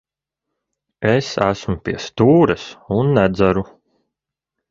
Es 1.09 1.27
esmu 1.49 1.75
pie 1.87 1.95
stūres 2.07 2.65
un 2.97 3.13
nedzeru. 3.19 3.67